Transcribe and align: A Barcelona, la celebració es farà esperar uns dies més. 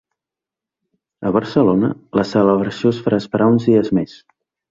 A 1.29 1.33
Barcelona, 1.35 1.91
la 2.21 2.25
celebració 2.29 2.93
es 2.95 3.03
farà 3.05 3.23
esperar 3.25 3.51
uns 3.57 3.71
dies 3.71 3.93
més. 4.01 4.19